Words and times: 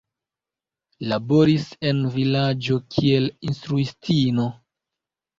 Laboris 1.09 1.65
en 1.89 1.99
vilaĝo 2.15 2.77
kiel 2.95 3.27
instruistino. 3.49 4.47